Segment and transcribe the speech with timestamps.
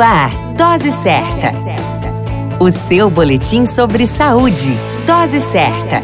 [0.00, 1.52] Ar, Dose Certa.
[2.58, 4.74] O seu boletim sobre saúde.
[5.06, 6.02] Dose Certa.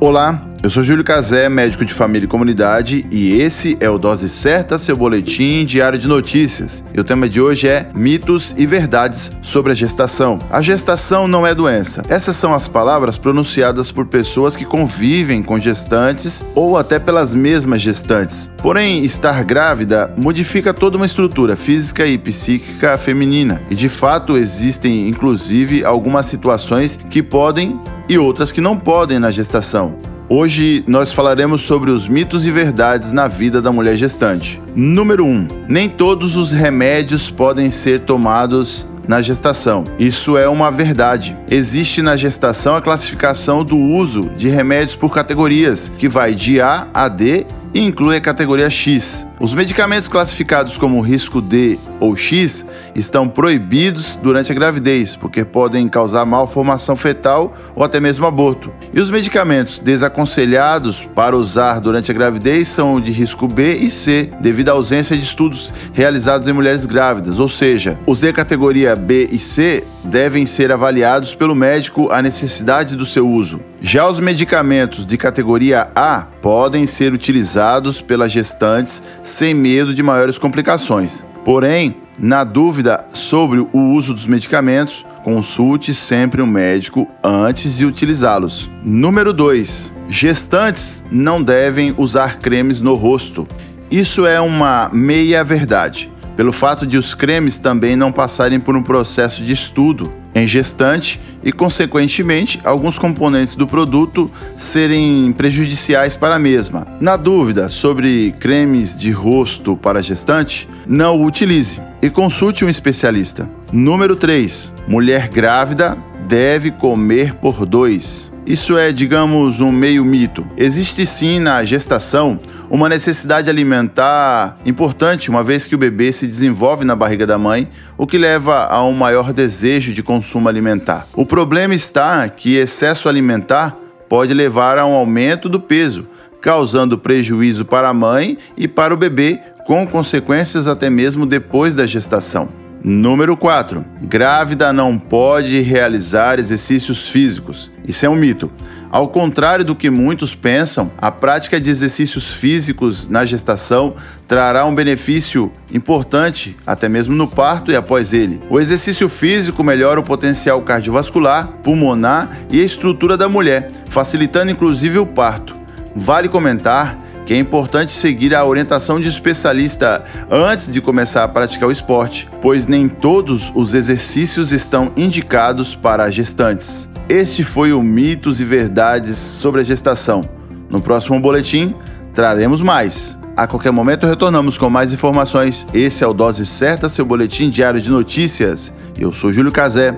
[0.00, 4.28] Olá, eu sou Júlio Cazé, médico de família e comunidade, e esse é o Dose
[4.28, 6.82] Certa, seu boletim diário de notícias.
[6.92, 10.38] E o tema de hoje é mitos e verdades sobre a gestação.
[10.50, 12.02] A gestação não é doença.
[12.08, 17.80] Essas são as palavras pronunciadas por pessoas que convivem com gestantes ou até pelas mesmas
[17.80, 18.50] gestantes.
[18.58, 25.08] Porém, estar grávida modifica toda uma estrutura física e psíquica feminina, e de fato existem
[25.08, 30.07] inclusive algumas situações que podem e outras que não podem na gestação.
[30.30, 34.60] Hoje nós falaremos sobre os mitos e verdades na vida da mulher gestante.
[34.76, 35.28] Número 1.
[35.28, 39.84] Um, nem todos os remédios podem ser tomados na gestação.
[39.98, 41.34] Isso é uma verdade.
[41.50, 46.86] Existe na gestação a classificação do uso de remédios por categorias, que vai de A
[46.92, 49.26] a D e inclui a categoria X.
[49.40, 52.64] Os medicamentos classificados como risco D ou X
[52.94, 58.72] estão proibidos durante a gravidez, porque podem causar malformação fetal ou até mesmo aborto.
[58.92, 64.32] E os medicamentos desaconselhados para usar durante a gravidez são de risco B e C,
[64.40, 69.28] devido à ausência de estudos realizados em mulheres grávidas, ou seja, os de categoria B
[69.30, 73.60] e C devem ser avaliados pelo médico a necessidade do seu uso.
[73.80, 80.38] Já os medicamentos de categoria A podem ser utilizados pelas gestantes sem medo de maiores
[80.38, 81.24] complicações.
[81.44, 88.70] Porém, na dúvida sobre o uso dos medicamentos, consulte sempre um médico antes de utilizá-los.
[88.82, 89.92] Número 2.
[90.08, 93.46] Gestantes não devem usar cremes no rosto.
[93.90, 98.82] Isso é uma meia verdade pelo fato de os cremes também não passarem por um
[98.82, 106.38] processo de estudo em gestante e, consequentemente, alguns componentes do produto serem prejudiciais para a
[106.38, 106.86] mesma.
[107.00, 113.50] Na dúvida sobre cremes de rosto para gestante, não o utilize e consulte um especialista.
[113.72, 114.72] Número 3.
[114.86, 115.98] Mulher grávida
[116.28, 118.30] deve comer por dois.
[118.46, 120.46] Isso é, digamos, um meio mito.
[120.58, 122.38] Existe sim na gestação
[122.70, 127.68] uma necessidade alimentar importante, uma vez que o bebê se desenvolve na barriga da mãe,
[127.96, 131.06] o que leva a um maior desejo de consumo alimentar.
[131.14, 133.74] O problema está que excesso alimentar
[134.06, 136.06] pode levar a um aumento do peso,
[136.42, 141.86] causando prejuízo para a mãe e para o bebê, com consequências até mesmo depois da
[141.86, 142.67] gestação.
[142.82, 143.84] Número 4.
[144.02, 147.70] Grávida não pode realizar exercícios físicos.
[147.86, 148.50] Isso é um mito.
[148.90, 153.96] Ao contrário do que muitos pensam, a prática de exercícios físicos na gestação
[154.26, 158.40] trará um benefício importante, até mesmo no parto e após ele.
[158.48, 164.98] O exercício físico melhora o potencial cardiovascular, pulmonar e a estrutura da mulher, facilitando inclusive
[164.98, 165.54] o parto.
[165.94, 166.96] Vale comentar
[167.28, 172.26] que é importante seguir a orientação de especialista antes de começar a praticar o esporte,
[172.40, 176.88] pois nem todos os exercícios estão indicados para gestantes.
[177.06, 180.26] Este foi o Mitos e Verdades sobre a Gestação.
[180.70, 181.74] No próximo boletim,
[182.14, 183.18] traremos mais.
[183.36, 185.66] A qualquer momento retornamos com mais informações.
[185.74, 188.72] Esse é o Dose Certa, seu boletim diário de notícias.
[188.98, 189.94] Eu sou Júlio Cazé,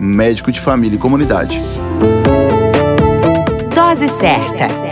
[0.00, 1.62] médico de família e comunidade.
[3.72, 4.91] Dose Certa